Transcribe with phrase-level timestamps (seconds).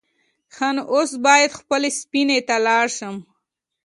[0.53, 3.15] _ښه نو، اوس بايد خپلې سفينې ته لاړ شم.